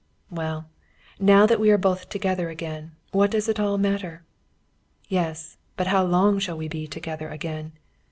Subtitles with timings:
[0.31, 0.67] Well,
[1.19, 4.23] now that we are both together again, what does it all matter?
[5.07, 7.73] Yes, but how long shall we be together again?